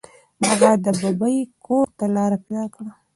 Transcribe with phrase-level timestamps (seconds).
[0.47, 2.91] هغه د ببۍ کور ته لاره پیدا کړه.